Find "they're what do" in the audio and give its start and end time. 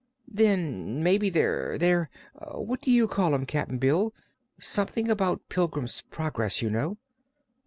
1.77-2.89